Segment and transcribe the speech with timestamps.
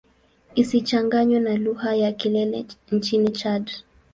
[0.61, 3.65] Isichanganywe na lugha ya Kilele nchini Chad.